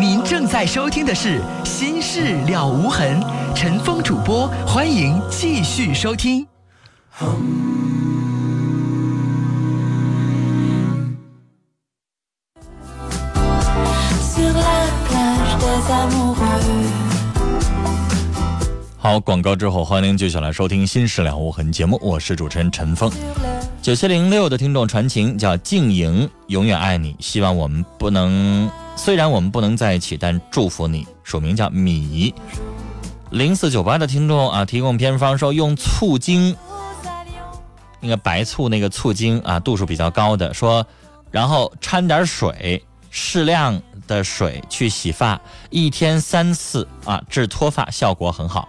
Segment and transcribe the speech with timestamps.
[0.00, 3.20] 您正在收听的是《心事了无痕》，
[3.54, 6.46] 陈峰主播，欢迎继续收听。
[18.96, 23.12] 好，广告之后，欢迎您继续来收听《新事了无痕》节目，我是主持人陈峰。
[23.82, 31.06] 九七零六的听众传情叫静莹，永远爱你，希望我们不能，虽然我们不能在一起，但祝福你。
[31.22, 32.34] 署名叫米。
[33.30, 36.56] 零四九八的听众啊，提供偏方说用醋精，
[38.00, 40.84] 那个白醋那个醋精啊，度数比较高的，说
[41.30, 48.68] 然后掺点水，适量的水去洗发，一天三次啊，治脱发效果很好。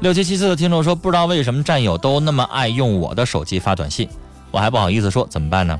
[0.00, 4.08] 六七七四的听众说，不知道为什么战友都那么爱用我的手机发短信，
[4.50, 5.78] 我还不好意思说，怎么办呢？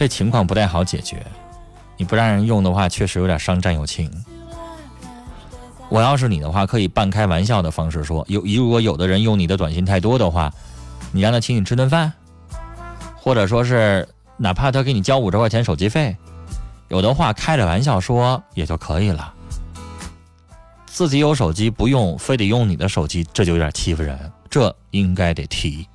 [0.00, 1.22] 这情况不太好解决，
[1.98, 4.10] 你不让人用的话，确实有点伤战友情。
[5.90, 10.50] 我要是你的话，可以半开玩笑的方式说，有如果有的人用你的短信太多的话，
[11.12, 12.10] 你让他请你吃顿饭，
[13.14, 14.08] 或者说是
[14.38, 16.16] 哪怕他给你交五十块钱手机费，
[16.88, 19.34] 有的话开着玩笑说也就可以了。
[20.86, 25.86] 自己有手机不用，非得用你的手机，这就有点欺负人，这应该得提。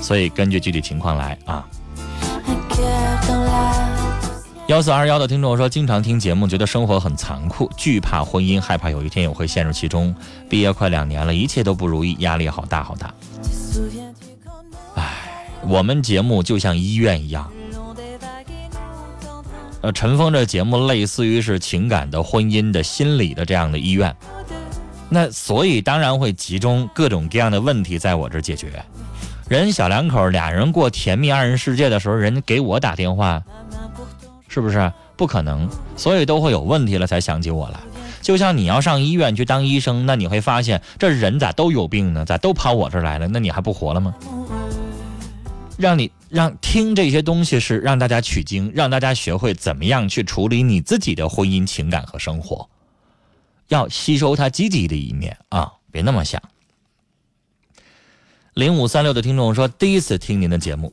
[0.00, 1.66] 所以根据具体情况来啊。
[4.72, 10.14] 幺四二幺的听众说，经常听节目，觉得生活很残酷，惧怕婚姻，害怕有一天我会陷入其中。
[10.48, 13.12] 毕业快两年了，一切都不如意，压力好大好大。
[14.94, 15.12] 唉，
[15.68, 17.52] 我们节目就像医院一样。
[19.82, 24.16] 呃，陈峰这节目类似于是情感的、婚姻的、心理的这样的医院，
[25.10, 28.82] 那所以当然会集中各种各样的问题在我这解决。
[29.50, 33.42] 人小两口俩人过甜蜜二人世界的时候，人给我打电话，
[34.52, 35.66] 是不是不可能？
[35.96, 37.80] 所以都会有问题了才想起我来。
[38.20, 42.24] 就像你要上医院去当医生，那你会发现这人咋都有病呢？
[42.26, 43.26] 咋都跑我这儿来了？
[43.26, 44.14] 那你还不活了吗？
[45.78, 52.68] 让你让听这些东西是让大家取经，让大家学会怎么样去处理你自己的婚姻情感和生活，
[53.68, 56.40] 要吸收它积极的一面啊，别那么想。
[58.54, 60.92] 零五三六的听众说，第一次听您的节目，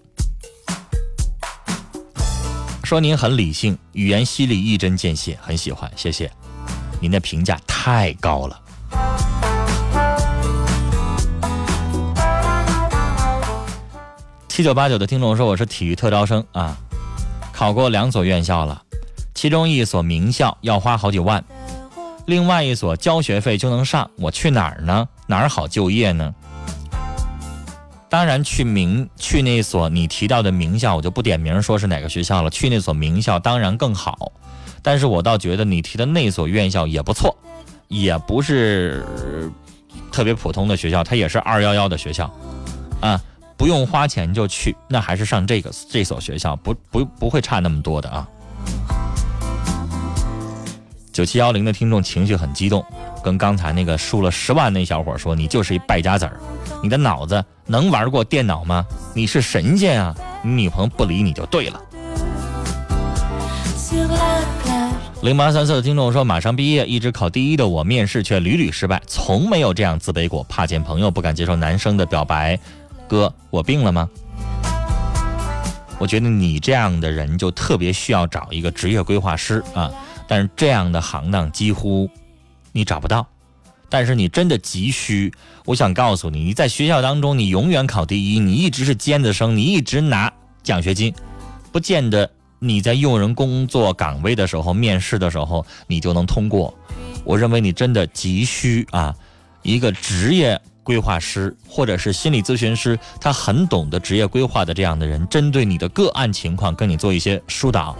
[2.89, 6.27] 说您很理性，语言犀利，一针见血，很喜欢，谢谢，
[6.99, 8.59] 您的评价太高了。
[14.47, 16.75] 七九八九的听众说：“我是体育特招生啊，
[17.53, 18.81] 考过两所院校了，
[19.35, 21.45] 其中一所名校要花好几万，
[22.25, 25.07] 另外一所交学费就能上，我去哪儿呢？
[25.27, 26.33] 哪儿好就业呢？
[28.09, 32.49] 当然去名去那所你提到的名校，我就不点名说是哪个学校了。
[32.49, 34.31] 去那所名校当然更好，
[34.81, 37.37] 但是我倒觉得你提的那所院校也不错，
[37.87, 39.05] 也不是
[40.11, 42.29] 特别普通的学校，它也是二幺幺的学校，
[42.99, 43.21] 啊。”
[43.59, 48.25] 不用花钱就去，那还是上这个这所学校，不不不会差那么多的啊。
[51.11, 52.81] 九七幺零的听众情绪很激动，
[53.21, 56.39] 跟刚才那个输了十万那小伙说：“你就是一败家子儿，
[56.81, 58.83] 你的脑子能玩过电脑吗？
[59.13, 60.15] 你是神仙啊！
[60.43, 61.79] 你女朋友不理你就对了。”
[65.21, 72.59] 零八三四的听众说：“马上毕业，一直考第一的我，面试却屡屡失败，从没有这样自卑过，怕见朋友，不敢接受男生的表白。”
[73.07, 74.09] 哥，我病了吗？
[75.99, 79.91] 我觉得你这样的人就特别需要找一个职业规划师啊，
[80.27, 82.09] 但是这样的行当几乎
[82.71, 83.27] 你找不到。
[83.89, 85.33] 但是你真的急需，
[85.65, 90.31] 我想告诉你，你在学校当中你永远考第一，你一直是尖子生，你一直拿
[90.63, 91.13] 奖学金，
[91.71, 92.29] 不见得
[92.59, 96.73] 你在用人工作岗位的时候面试的时候你就能通过。
[97.23, 99.15] 我认为你真的急需啊
[99.63, 100.59] 一个职业。
[100.81, 107.95] 规划师或者是心理咨询师，他很懂得职业规划的这样的人，针对你的个案情况，跟你做一些疏导。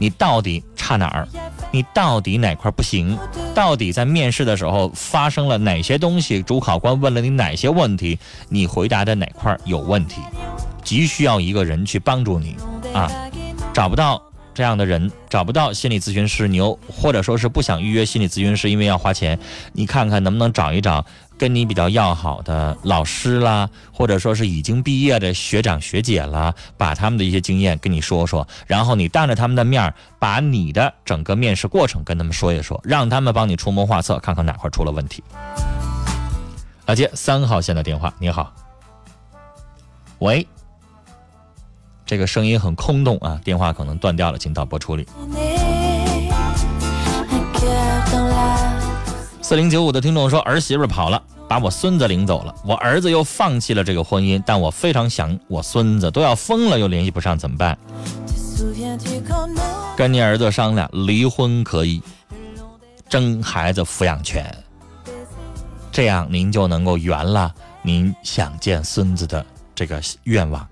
[0.00, 1.28] 你到底差哪儿？
[1.74, 3.18] 你到底哪块不行？
[3.52, 6.40] 到底在面试的时候发生了哪些东西？
[6.40, 8.16] 主考官问了你哪些问题？
[8.48, 10.20] 你回答的哪块有问题？
[10.84, 12.54] 急需要一个人去帮助你
[12.92, 13.10] 啊！
[13.72, 14.22] 找不到
[14.54, 19.38] 这样的人，找不到心理咨询师，你又或者说是不想预约心理咨询师，因为要花钱，
[19.72, 21.04] 你看看能不能找一找。
[21.36, 35.24] 跟你比较要好的老师啦，或者说是已经毕业的学长学姐啦，把他们的一些经验跟你说说，然后你当着他们的面把你的整个面试过程跟他们说一说，让他们帮你出谋划策，看看哪块出了问题。
[36.86, 38.54] 来接三号线的电话，你好，
[40.20, 40.46] 喂，
[42.06, 45.06] 这个声音很空洞啊，电话可能断掉了，请导播处理。
[49.40, 57.76] 四零九五的听众说，儿媳妇跑了，把我孙子领走了，我儿子又放弃了这个婚姻，但我非常想我孙子，都要疯了又联系不上，怎么办？
[59.96, 62.02] 跟你儿子商量，离婚可以，
[63.08, 64.54] 争孩子抚养权，
[65.92, 70.66] 这样您就能够圆了您想见孙子的这个愿望。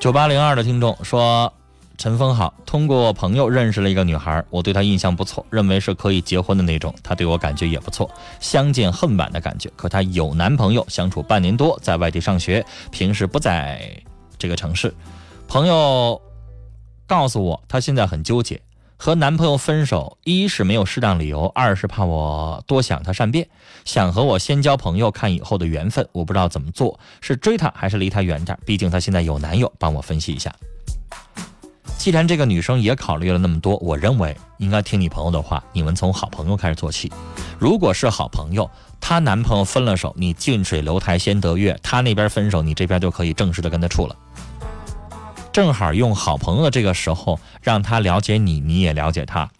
[0.00, 1.52] 九八零二的听众说
[1.98, 6.94] ：“陈峰好，通过朋友认识了一个女孩，我对她印象不错，认为是可以结婚的那种。
[7.02, 8.10] 她对我感觉也不错，
[8.40, 9.70] 相见恨晚的感觉。
[9.76, 13.94] 可她有男朋友，相处半年多，在外地上学，平时不在
[14.38, 14.90] 这个城市。
[15.46, 16.18] 朋友
[17.06, 18.58] 告诉我，她现在很纠结。”
[19.02, 23.48] 和男朋友分手，一是没有适当理由，二是怕我多想他善变，
[23.86, 26.06] 想和我先交朋友，看以后的缘分。
[26.12, 28.58] 我不知道怎么做，是追他还是离他远点？
[28.66, 30.54] 毕竟他现在有男友，帮我分析一下。
[31.96, 37.10] 既然这个女生也考虑了那么多，我认为应该听你朋友的话，你们从好朋友开始做起。
[37.58, 38.70] 如果是好朋友，
[39.00, 44.14] 她男朋友分了手，你近水楼台先得月，她那边分手，你这边就可以正式的跟他处了。
[45.52, 49.50] 正好用好朋友的这个时候，让他了解你，你也了解他。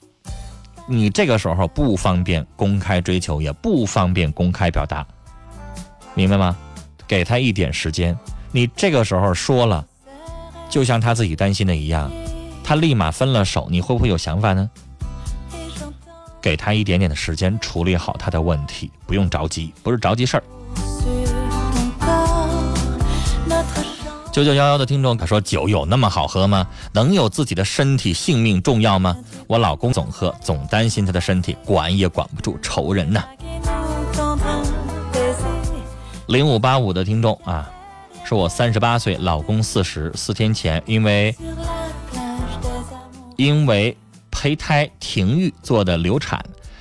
[0.87, 5.07] 你这个时候不方便公开追求，也不方便公开表达，
[6.15, 6.57] 明白吗？
[7.07, 8.17] 给他一点时间。
[8.53, 9.87] 你这个时候说了，
[10.69, 12.11] 就像他自己担心的一样，
[12.65, 14.69] 他立马分了手，你会不会有想法呢？
[16.41, 20.43] 给他一点点的时间处理好他的问题，不用着急，不是着急事儿。
[24.32, 26.65] 九九幺幺的听众他说：“酒有那么好喝吗？
[26.93, 29.17] 能有自己的身体性命重要吗？
[29.49, 33.25] 我老公总喝，总担心他的身体，管也管不住，愁人呐。”
[36.29, 37.69] 零五八五的听众啊，
[38.25, 41.35] 说我三十八岁，老公四十，四天前因为
[43.37, 43.97] 因为
[44.31, 46.41] 胚胎停育做的流产，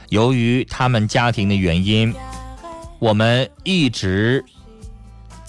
[0.10, 2.14] 由于他们家庭的原因，
[3.00, 4.46] 我们一直。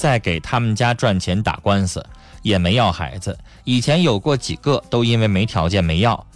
[0.01, 2.03] 在给他们家赚钱打官司，
[2.41, 3.39] 也没要孩子。
[3.65, 6.27] 以前有过几个，都因为没条件没要。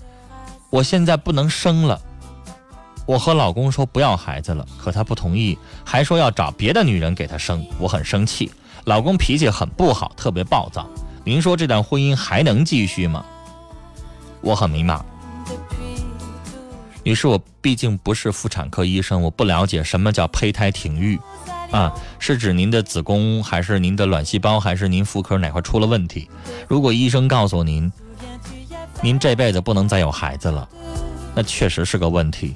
[0.68, 1.98] 我现在不能生了，
[3.06, 7.66] 我和老公说不要孩子了，可他不同意，还说要找别的女人给他生。
[7.78, 8.52] 我很生气，
[8.84, 10.86] 老公脾气很不好，特别暴躁。
[11.24, 13.24] 您说这段婚姻还能继续吗？
[14.42, 15.00] 我很迷茫。
[17.02, 21.18] 女士，我毕竟不是妇产科医生，我不了解什么叫胚胎停育。
[21.74, 26.30] 啊，是指您的子宫，还是您的卵细胞，还是您妇科哪块出了问题？
[26.68, 27.92] 如果医生告诉您，
[29.02, 30.68] 您这辈子不能再有孩子了，
[31.34, 32.54] 那确实是个问题。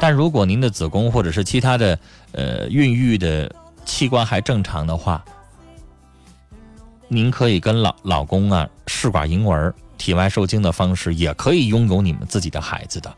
[0.00, 1.98] 但如果您的子宫或者是其他的
[2.32, 3.54] 呃孕育的
[3.84, 5.22] 器官还正常的话，
[7.08, 13.14] 您可以跟老老公啊试管婴儿、体外受精的方式，也可以拥有你们自己的孩子的。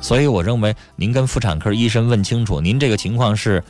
[0.00, 3.60] 所以我认为，您跟妇产科医生问清楚，您这个情况是。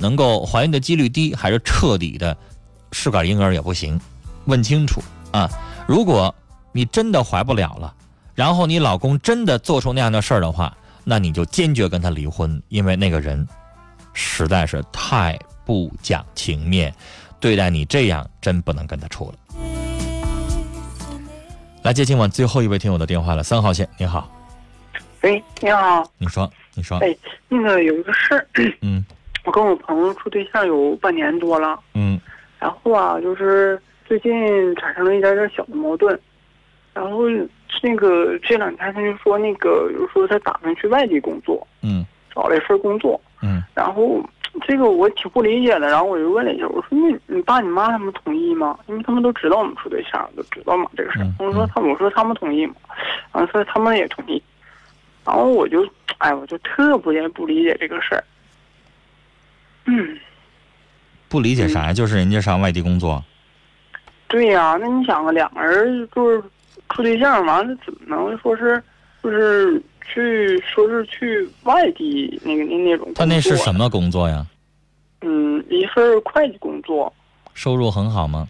[0.00, 2.34] 能够怀孕的几率低，还是彻底的
[2.90, 4.00] 试管婴儿也不行，
[4.46, 5.48] 问清楚啊！
[5.86, 6.34] 如果
[6.72, 7.94] 你真的怀不了了，
[8.34, 10.74] 然后你老公真的做出那样的事儿的话，
[11.04, 13.46] 那你就坚决跟他离婚，因为那个人
[14.14, 16.94] 实在是太不讲情面，
[17.38, 19.38] 对待你这样真不能跟他处了。
[21.82, 24.30] 来接今晚最后一位听友的电话了，三号线，你好。
[25.22, 26.10] 喂，你好。
[26.16, 26.98] 你说，你说。
[26.98, 27.14] 哎，
[27.48, 28.46] 那个有一个事儿。
[28.80, 29.04] 嗯。
[29.44, 32.20] 我跟我朋友处对象有半年多了，嗯，
[32.58, 36.18] 然后啊，就是最近产生了一点点小的矛盾，
[36.92, 37.22] 然后
[37.82, 42.04] 那个这两天他就说那个，就说他打算去外地工作，嗯，
[42.34, 44.22] 找了一份工作，嗯，然后
[44.66, 48.78] 这个我挺不理解的，然后我就问了一下，我说那你爸你妈他们同意吗？
[48.88, 51.26] 因为他们都知道我们处对象，都知道嘛这个事儿。
[51.38, 52.74] 我说他们我说他们同意吗？
[53.32, 54.42] 然后说他们也同意，
[55.24, 55.86] 然后我就
[56.18, 58.22] 哎我就特别不理解这个事儿。
[59.90, 60.16] 嗯，
[61.28, 61.92] 不理解啥呀？
[61.92, 63.22] 就是人家上外地工作。
[64.28, 66.40] 对呀，那你想啊，两个人就是
[66.90, 68.80] 处对象，完了怎么能说是
[69.20, 73.12] 就是去说是去外地那个那那种？
[73.16, 74.46] 他那是什么工作呀？
[75.22, 77.12] 嗯，一份会计工作。
[77.54, 78.48] 收入很好吗？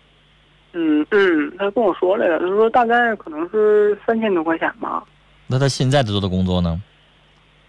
[0.75, 5.03] 嗯嗯，他跟我说来了，他说大概可能是三千多块钱吧。
[5.47, 6.81] 那他现在做的工作呢？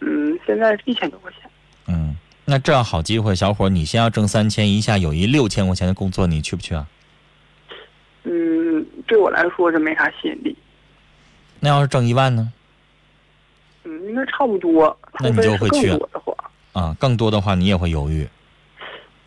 [0.02, 1.41] 嗯，现在是一千多块钱。
[2.52, 2.54] 嗯。
[2.54, 6.86] 那这样好机会，小伙，你先要挣三千，一下有一六千块钱的工作，你去不去啊？
[8.24, 10.54] 嗯，对我来说是没啥吸引力。
[11.62, 12.52] 那要是挣一万呢？
[13.86, 15.00] 嗯，应该差不多。
[15.22, 15.98] 那你就会去。
[16.74, 18.28] 啊，更多的话你也会犹豫。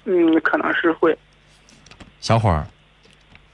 [0.04, 1.16] 嗯，可能是会。
[2.21, 2.66] 小伙儿，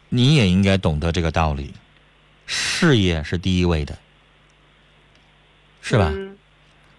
[0.08, 1.72] 你也应该懂得这个道理，
[2.44, 3.96] 事业是第一位的，
[5.80, 6.10] 是吧？
[6.12, 6.29] 嗯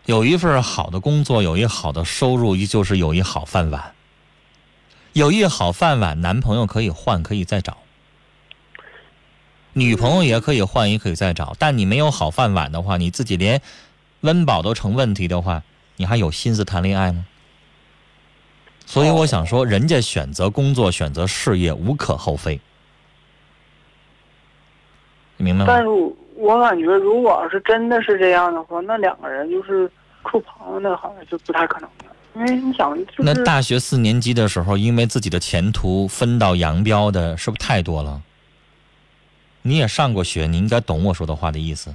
[0.06, 3.94] 有一份好的工作，有一好的收入，依旧是有一好饭碗。
[5.14, 7.74] 有一好饭碗，男朋友可以换，可以再找；
[9.74, 11.56] 女朋友也可以换，也可以再找。
[11.60, 13.62] 但你没有好饭碗的话，你自己连
[14.22, 15.64] 温饱都成问题的话，
[15.98, 17.26] 你还有心思谈恋爱吗？
[18.86, 22.60] 所以我想说，人家选择工作、选择事业无可厚非，
[25.38, 25.74] 你明白吗？
[25.74, 25.86] 但
[26.42, 29.90] 我我感觉，如果要是真的是这样的话，那两个人就是
[30.26, 32.16] 处朋友，那好像就不太可能了。
[32.34, 38.22] 因为你想，就是那大学四年级的时候，因为自己的前途分道扬镳的，是不是太多了？
[39.62, 41.94] 你也上过学，你应该懂我说的话的意思。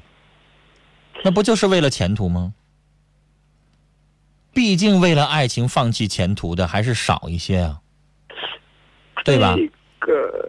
[1.25, 2.53] 那不就是为了前途吗？
[4.55, 7.81] 毕竟为了爱情放弃前途的还是少一些啊，
[9.25, 9.57] 对吧？
[9.57, 10.49] 这个，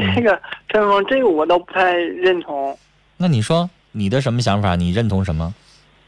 [0.00, 2.76] 这个陈峰，这个我倒不太认同。
[3.16, 4.76] 那你说你的什么想法？
[4.76, 5.54] 你认同什么？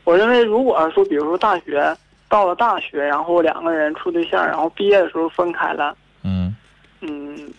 [0.04, 1.96] 我认为，如果说，比如说大学
[2.28, 6.56] 到了大学，然后两个人处对象，然后毕业的时候分开了，嗯，
[7.00, 7.52] 嗯，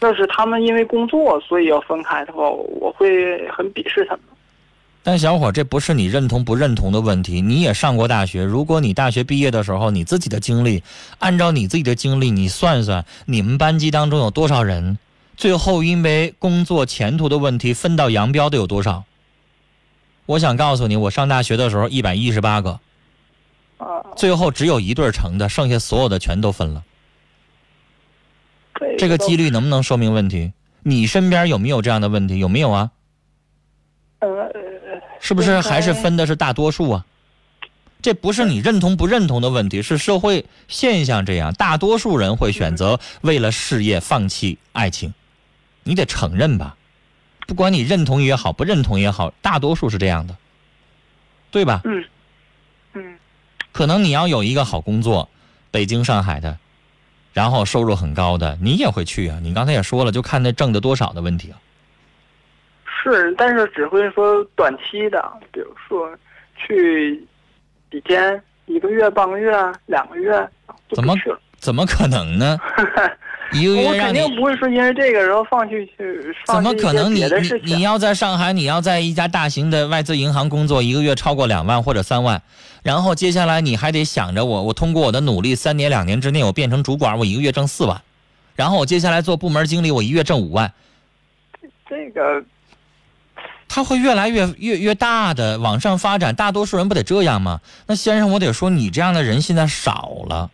[0.00, 4.24] 要是他们因为工作所以要分开的话，我会很鄙视他们。
[5.02, 7.40] 但小伙，这不是你认同不认同的问题。
[7.40, 10.82] 你也上过大学，如果你大学毕业的时候，你自己的经历，
[11.18, 14.98] 按照你自己的经历，你算算，你们班级当中有多少人，
[15.38, 19.04] 最后因为工作前途的问题分道扬镳的有多少？
[20.26, 22.78] 我想告诉你，我上大学的时候一百一十八个，
[23.78, 26.84] 啊，最后只有一对成的，剩下所有的全都分了。
[28.78, 30.52] 这这个几率能不能说明问题？
[30.82, 32.38] 你身边有没有这样的问题？
[32.38, 32.90] 有没有啊？
[34.20, 34.28] 呃，
[35.20, 37.06] 是不是还是分的是大多数啊？
[38.02, 45.12] 这不是你认同不认同的问题，是社会现象这样，大多数人会选择为了事业放弃爱情，
[45.84, 46.76] 你得承认吧？
[47.46, 50.34] 不管你认同也好，不认同也好，大多数是这样的，
[51.50, 51.82] 对吧？
[51.84, 52.04] 嗯
[52.94, 53.18] 嗯
[53.70, 55.28] 可能你要有一个好工作，
[55.70, 56.58] 北京、上海的，
[57.34, 59.38] 然后收入很高的，你也会去啊。
[59.42, 61.60] 你刚才也说了，就看那挣的多少的问题啊。
[63.02, 66.10] 是，但是只会说短期的，比如说
[66.56, 67.26] 去
[67.90, 69.50] 几天、一个月、半个月、
[69.86, 70.32] 两个月
[70.88, 71.14] 就怎么。
[71.58, 72.58] 怎么可能呢？
[73.52, 77.16] 一个我月让你肯定不会说因为这个然后放弃去怎么可能你？
[77.16, 82.40] 你别的事你要在上海，你要在一家大型的外资银行工作，一个月超过两万或者三万，
[82.82, 88.00] 然后接下来你还得想着我，我通过我的努力，三年两年之内我变成主管，我一个月挣四万，
[88.54, 90.72] 然后我接下来做部门经理，我一月挣五万，
[91.86, 92.42] 这个
[93.72, 96.34] 它会越来越越越大的往上发展。
[96.34, 97.60] 大多数人不得这样吗？
[97.86, 100.50] 那先生，我得说你这样的人现在少了。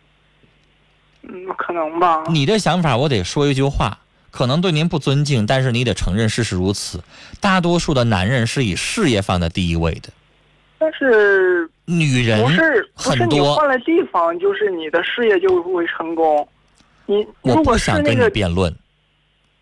[1.23, 2.23] 嗯可能吧。
[2.29, 3.97] 你的想法，我得说一句话，
[4.29, 7.03] 可能对您不尊敬，但是你得承认事实如此。
[7.41, 10.09] 大多数的男人是以事业放在第一位的，
[10.77, 13.55] 但是女人不是不是你很多。
[13.55, 16.47] 换了地方，就是你的事业就会成功。
[17.07, 18.73] 你我不想跟你辩论，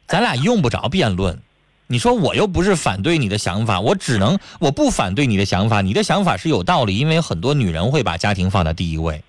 [0.08, 1.40] 咱俩用不着辩论。
[1.88, 9.24] 你说我又不是反对你的想法，我只能我不反对你的想法，你的想法是有道理，因为很多女人会把家庭放在第一位，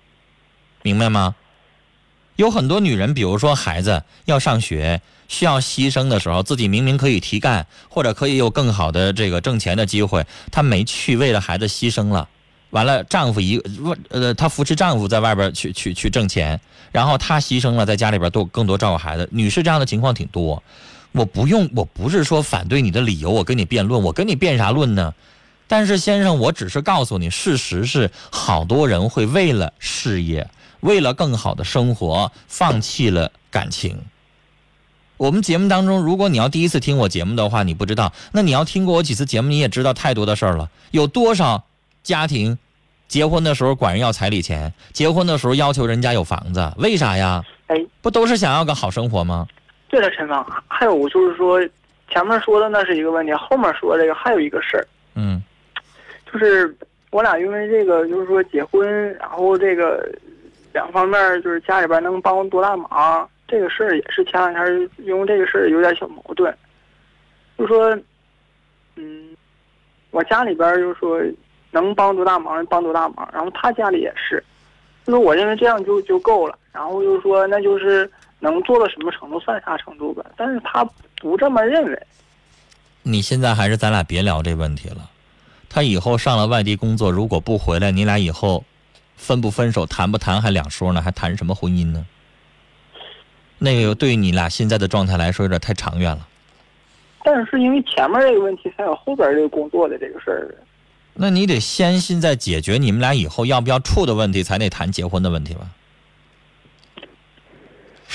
[0.81, 1.35] 明白吗？
[2.35, 12.29] 有很多女人，比如说孩子要上学，需要牺牲的时候，自己明明可以提干，或者可以有更好的这个挣钱的机会，她没去，为了孩子牺牲了。
[12.71, 13.59] 完了，丈夫一
[14.09, 16.59] 呃，她扶持丈夫在外边去去去挣钱，
[16.91, 19.27] 然后她牺牲了，在家里边多更多照顾孩子。
[19.31, 20.61] 女士这样的情况挺多。
[21.11, 25.13] 我不用，我不是说反对你的理由，我跟你辩论，我跟你辩啥论呢？
[25.67, 30.49] 但是先生，我只是告诉你，事实是好多人会为了事业，
[30.79, 33.97] 为了更好的生活，放弃了感情。
[35.17, 40.69] 我们节目当中，如果你要第一次听我节目的话，你不知道，那你要听过我几次节目，你也知道太多的事儿了。
[40.91, 41.65] 有多少
[42.03, 42.57] 家庭
[43.07, 47.43] 结婚的时候管人要彩礼钱，结婚的时候要求人家有房子，为啥呀？
[47.65, 49.47] 哎，不都是想要个好生活吗？
[49.97, 51.59] 对了，陈芳，还有就是说，
[52.07, 54.85] 前面说的那是一个问题，后面说这个还有一个事儿，
[55.15, 55.41] 嗯。
[56.31, 56.77] 就是
[57.09, 60.07] 我俩因为这个，就是说结婚，然后这个
[60.71, 66.55] 两方面就是家里边能帮我多大忙，这个事儿也是前两天因为这个事儿有点小矛盾，
[67.57, 67.97] 就说，
[68.97, 69.35] 嗯，
[70.11, 71.19] 我家里边就是说
[71.71, 74.43] 能帮多大忙帮多大忙，然后他家里也是，
[75.05, 78.07] 就是我认为这样就就够了，然后就是说那就是
[78.39, 80.87] 能做到什么程度算啥程度吧，但是他
[81.19, 82.07] 不这么认为。
[83.03, 85.09] 你现在还是咱俩别聊这问题了。
[85.69, 88.63] 他以后上了外地工作，如果不回来，你俩以后
[89.15, 92.05] 分不分手、谈不谈还两说呢，还谈什么婚姻呢？
[93.59, 96.27] 那个对于你俩现在的状态来说有点太长远了。
[97.23, 100.55] 但是因为前面这个问题，才有后边这个工作的这个事儿。
[101.13, 105.67] 那你得先现在解决你们俩以后要不要处的问题，才得谈结婚的问题吧？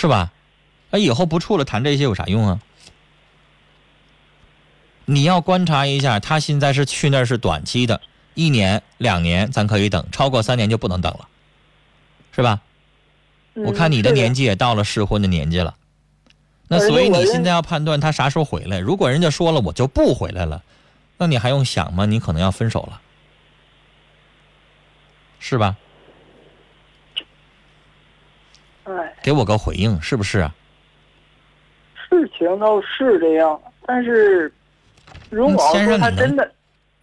[0.02, 0.32] 是吧？
[0.90, 2.60] 那以后不处了，谈这些有啥用啊？
[5.04, 8.00] 你要观察一下，他现在是去那儿是短期的，
[8.34, 11.28] 一年两年咱可以等，超过三年就不能等了，
[12.34, 12.62] 是吧？
[13.54, 15.76] 我看你的年纪也到了适婚的年纪了，
[16.66, 18.80] 那所以你现在要判断他啥时候回来。
[18.80, 20.64] 如果人家说了我就不回来了，
[21.16, 22.06] 那你还用想吗？
[22.06, 23.00] 你可能要分手了，
[25.38, 25.76] 是吧？
[28.98, 30.54] 哎，给我个回应，是不是啊？
[32.08, 34.52] 事情倒是这样，但是
[35.30, 36.50] 如果要说他真的，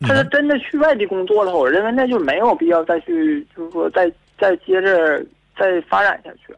[0.01, 5.25] 他是真的去外地工作的话，我认为那就没有必要再去，就是说再再接着。
[5.60, 6.55] 再发展下去，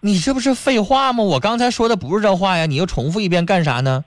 [0.00, 1.22] 你这不是废话吗？
[1.22, 4.02] 我刚才说的不是这话呀，你又重复一遍干啥呢？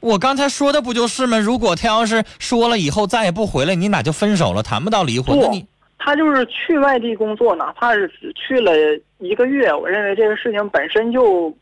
[0.00, 1.38] 我刚才说的不就是吗？
[1.38, 5.38] 如果他要是说了以后再也不回来，你俩就分手了，谈不到离婚。
[5.40, 5.64] 那你
[6.02, 8.72] 他就是去外地工作，哪怕是只去了
[9.18, 11.54] 一个月，我认为这个事情本身就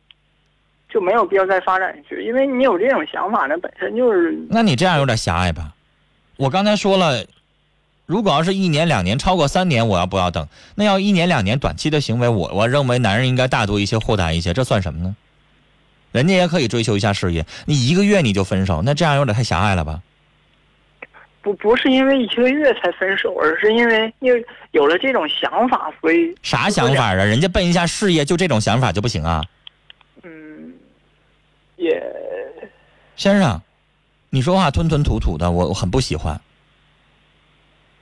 [0.89, 4.39] 就没有必要再发展下去，因为你有这种想法，那本身就是。
[4.49, 5.75] 那你这样有点狭隘吧？
[6.37, 7.25] 我刚才说了。
[8.07, 10.49] 如果要是一年两年超过三年，我要不要等？
[10.77, 15.15] 那要一年两年短期的行为，我我认为男人应该大度一些、豁达一些，这算什么呢？
[16.11, 20.01] 人家也可以追求一下事业，你一个月你就分手，那这样有点太狭隘了吧？
[21.41, 27.15] 不，不是因为一个月才分手，而是因为因为有了这种想法，所以啥想法啊？
[27.15, 29.43] 人家奔一下事业，就这种想法就不行啊？
[30.23, 30.75] 嗯，
[31.77, 32.03] 也，
[33.17, 33.61] 先生，
[34.31, 36.41] 你说话吞吞吐吐的，我很不喜欢。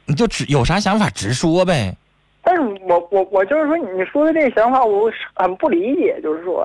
[0.07, 1.95] 你就直有啥想法直说呗，
[2.43, 6.65] 但是我我我就是说，你说的这个想法我很不理解，就是说，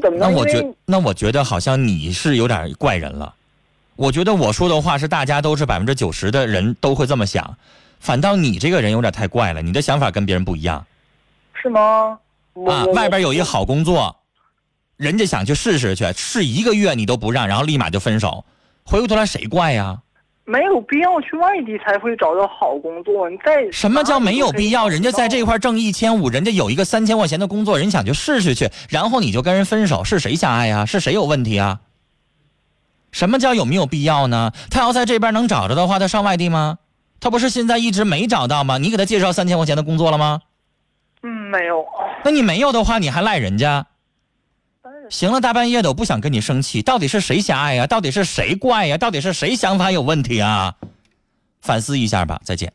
[0.00, 3.34] 怎么那我觉那我觉得好像你是有点怪人了。
[3.96, 7.56] 我觉得我说的话是大家都是百分之九十的人都会这么想，
[8.00, 10.84] 反倒你这个人有点太怪了，你的想法跟别人不一样。
[11.54, 12.18] 是吗？
[12.66, 14.16] 啊，外边有一好工作，
[14.96, 18.44] 人家想去试试去，试一个月你都不让，然后立马就分手，
[18.84, 19.98] 回过头来谁怪呀？
[20.44, 23.30] 没有必要去外地才会找到好工作。
[23.30, 24.90] 你在什么叫没有必要？
[24.90, 30.84] 人家在这块挣一千五，人家有一个三千块钱的工作，人想去试试去，然后你就跟人分手，是谁狭隘呀？
[30.84, 31.80] 是谁有问题啊？
[33.14, 34.50] 什么叫有没有必要呢？
[34.70, 36.78] 他要在这边能找着的话，他上外地吗？
[37.20, 38.76] 他不是现在一直没找到吗？
[38.76, 40.40] 你给他介绍三千块钱的工作了吗？
[41.22, 41.86] 嗯，没有。
[42.24, 43.86] 那你没有的话，你还赖人家？
[45.08, 46.82] 行了，大半夜的，我不想跟你生气。
[46.82, 47.86] 到底是谁狭隘呀？
[47.86, 48.98] 到底是谁怪呀？
[48.98, 50.74] 到底是谁想法有问题啊？
[51.62, 52.40] 反思一下吧。
[52.42, 52.72] 再见。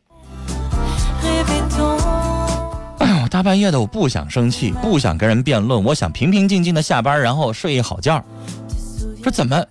[2.99, 8.23] 哎呦，大半夜的，我不想生气，不想跟人辩论，我想平平静静的下班，然后睡一好觉。
[9.21, 9.61] 这怎么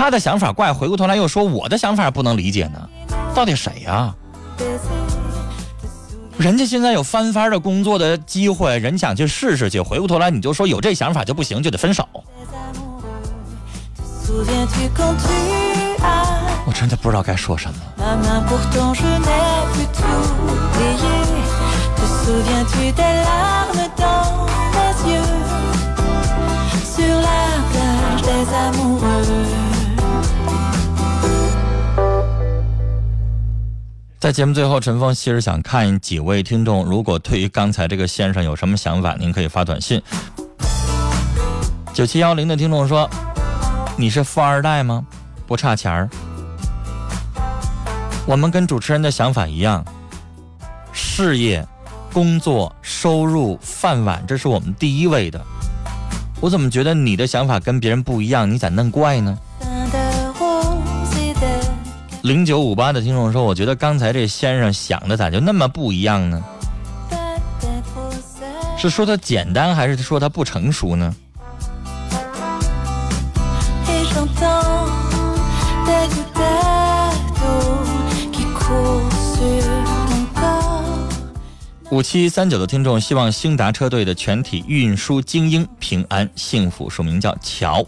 [0.00, 2.88] 他的想法怪，回过头来又说我的想法不能理解呢？
[3.34, 4.14] 到底谁呀？
[6.38, 12.08] 人家现在有翻番的工作的机会，人想去试试去，回过头来你就说有这想法就不行，就得分手。
[16.64, 17.74] 我真的不知道该说什么。
[34.20, 40.02] 在节目最后，陈峰其实想看几位听众，如果对于刚才这个先生有什么想法，您可以发短信。
[41.94, 43.08] 九七幺零的听众说
[43.96, 45.06] ：“你是富二代吗？
[45.46, 46.06] 不差钱儿。”
[48.28, 49.82] 我们跟主持人的想法一样，
[50.92, 51.66] 事业、
[52.12, 55.40] 工作、收入、饭碗，这是我们第一位的。
[56.42, 58.50] 我怎么觉得你的想法跟别人不一样？
[58.50, 59.38] 你咋弄怪呢？
[62.22, 66.42] 零九五八的听众说：“我觉得刚才这先生想的咋就那么不一样呢？
[68.76, 71.14] 是说他简单，还是说他不成熟呢？”
[81.90, 87.84] 五七三九的听众希望兴达车队的全体运输精英平安幸福，署名叫乔。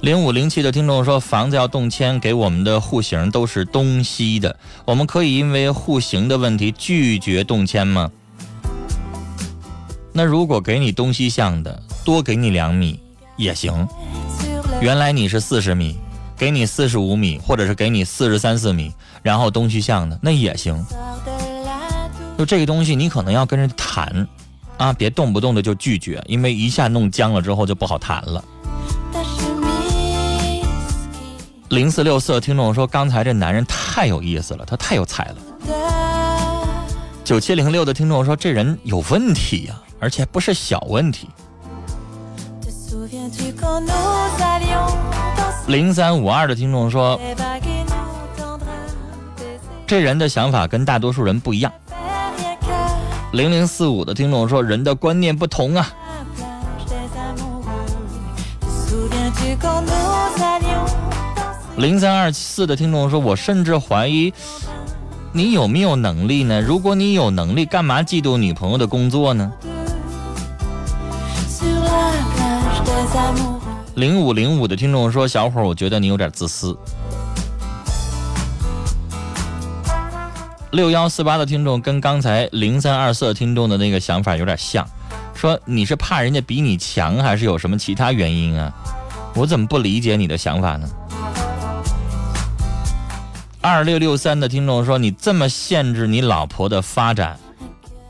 [0.00, 8.10] 零五零七的听众说，房子要动迁，给我们的户型都是东西的，我们可以因为户型的问题拒绝动迁吗？
[10.12, 12.98] 那如果给你东西向的，多给你两米
[13.36, 13.86] 也行。
[14.80, 15.98] 原来你是四十米，
[16.36, 20.82] 给你四十五米，或者是给你四十三四米，然后东西向的那也行。
[22.38, 24.26] 就这个东西，你可能要跟人谈，
[24.80, 28.42] 啊，别动不动的就拒绝，因为一下弄僵了之后就不好谈了。
[31.68, 35.36] 零四六四的听众说：“刚才这男人太有意思了，他太有才了。”
[37.22, 41.28] 九七零六的听众说：“这人有问题呀，而且不是小问题。”
[45.68, 47.20] 零三五二的听众说
[49.86, 51.70] ：“这人的想法跟大多数人不一样。”
[53.32, 55.88] 零零四五的听众说：“人的观念不同啊。”
[61.76, 64.34] 零三二四的听众说：“我甚至怀疑
[65.32, 66.60] 你有没有能力呢？
[66.60, 69.52] 如果你有能力，干嘛嫉妒女朋友的工作呢？”
[73.94, 76.76] 零五零五的听众说：“小伙，我觉得你有点自私。”
[80.72, 84.86] 六幺四八的听众跟刚才零三二四听众的那个想法有点像，
[85.34, 88.72] 说你是怕人家比你强，还是有什么其他原因啊？
[89.34, 90.88] 我怎么不理解你的想法呢？
[93.60, 97.36] 二六六三的听众说：“你这么限制你老婆的发展，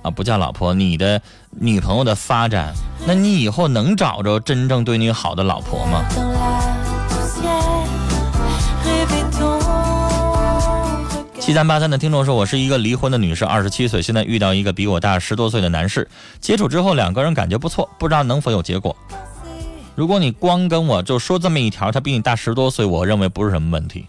[0.02, 1.20] 啊，不叫老婆，你的
[1.50, 2.74] 女朋友的发展，
[3.06, 6.04] 那你以后能找着真正对你好的老婆吗？”
[11.50, 16.08] 七三八三的听众说：“我是一个离婚的女士，二十七岁，现在遇到一个比我大十多岁的男士，
[16.40, 18.96] 接触之后两个人感觉不错，不知道能否有结果。
[19.96, 24.06] 如果你光跟我就说这么一条，他比你大十多岁，我认为不是什么问题。”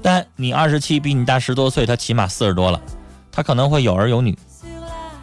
[0.00, 2.80] 但你二十七，比你大十多岁，他起码四十多了，
[3.32, 4.38] 他可能会有儿有女。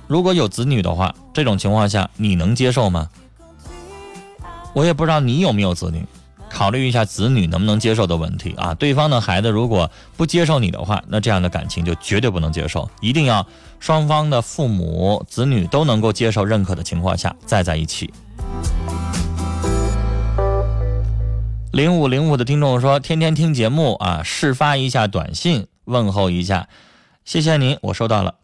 [0.07, 3.07] 如果有子女的话，这种情况下你能接受吗？
[4.73, 6.05] 我也不知道你有没有子女，
[6.55, 8.73] 考虑一下子女能不能接受的问题啊。
[8.73, 13.45] 对方的孩子如果不接受你的话，那这样的感情就绝对不能接受，一定要
[13.81, 18.13] 双方的父母、子女都能够接受、认可的情况下再在一起。
[21.73, 26.69] 零五零五的听众说：“天天听节目啊，试发一下短信问候一下，
[27.25, 28.35] 谢谢您，我收到了。”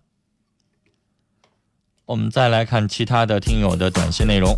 [2.08, 4.54] 我们再来看其他的听友的短信内容。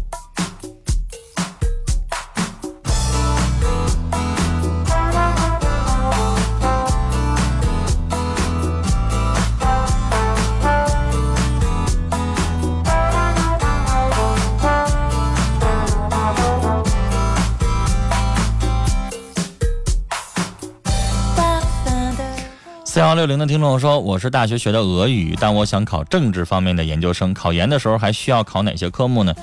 [23.24, 27.34] 六零的听众说：“我是大学学的俄语，但我想考政治方面的研究生。
[27.34, 29.34] 考研的时候还需要考哪些科目呢？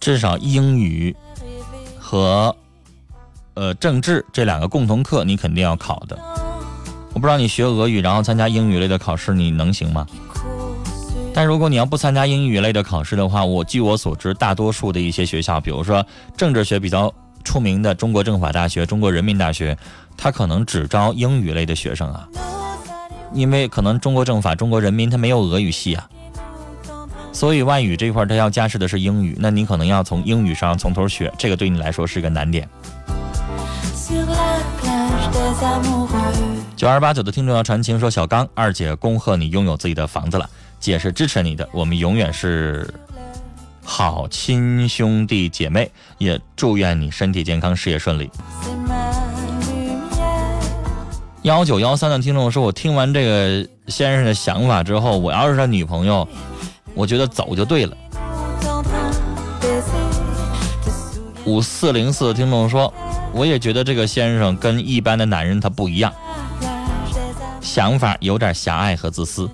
[0.00, 1.14] 至少英语
[1.98, 2.56] 和
[3.52, 6.18] 呃政治这两个共同课你肯定要考的。
[7.12, 10.06] 我不知道你学俄语然后参加英语类的考试你能行吗？
[11.34, 16.02] 但如果你要不参加英语类的考试的话，我据我所知，大多数的一些学校，比如说
[16.38, 17.12] 政治学比较
[17.44, 19.76] 出名的中国政法大学、中国人民大学。”
[20.14, 22.28] 他可能只招英语类的学生啊，
[23.34, 26.08] 因为可能中国政法、中国人民他没有俄语系啊，
[27.32, 32.68] 所以外语这块他要加试的是英语，那你可能要从英语上从头学，这个对你来说是个难点。
[36.76, 42.92] 九二八九的听众要传情说：“小刚二姐恭贺你拥有自己的房子了，姐是支持你的，我们永远是
[43.84, 48.28] 好亲兄弟姐妹，也祝愿你身体健康，事业顺利。”
[51.42, 56.26] 幺九幺三的听众说：“我听完这个先生的想法之后，我要是他女朋友，
[56.94, 57.96] 我觉得走就对了。”
[61.44, 62.94] 五四零四的听众说
[63.34, 66.12] ：“我也觉得这个先生跟一般的男人他不一样，
[67.60, 69.50] 想法有点狭隘和自私。”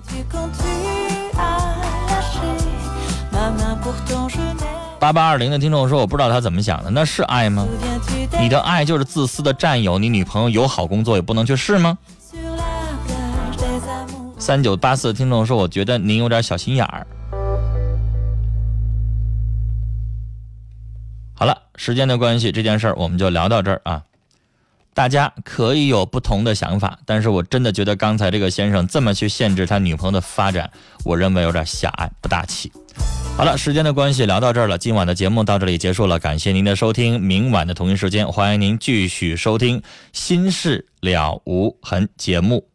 [4.99, 7.65] 八八二零的听众说：“我不知道他怎么想的，那是爱吗？
[8.41, 11.97] 你的爱就是自私的占有，你女朋友有好工作也不能去试吗？”
[14.39, 17.05] 三九八四听众说：“我觉得您有点小心眼儿。”
[21.35, 24.03] 好了，时间的关系，这件事儿我们就聊到这儿啊。
[24.93, 30.69] 大家可以有不同的想法，但是我真的觉得刚才这个先生这么去限制他女朋友的发展，
[31.05, 32.71] 我认为有点狭隘，不大气。
[33.37, 34.77] 好了，时间的关系，聊到这儿了。
[34.77, 37.21] 今晚的节目到这里结束了，感谢您的收听。
[37.21, 39.79] 明晚的同一时间，欢迎您继续收听
[40.11, 42.67] 《心事了无痕》节目。